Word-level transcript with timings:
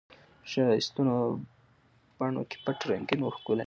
په 0.39 0.45
ښایستو 0.51 1.01
بڼو 2.17 2.43
کي 2.49 2.57
پټ 2.65 2.79
رنګین 2.89 3.19
وو 3.21 3.35
ښکلی 3.37 3.59